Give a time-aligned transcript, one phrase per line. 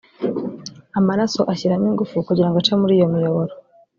[0.99, 3.51] amaraso ashyiramo ingufu kugira ngo ace muri iyo miyoboro